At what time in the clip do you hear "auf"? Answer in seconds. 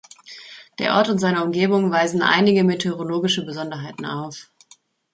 4.07-4.49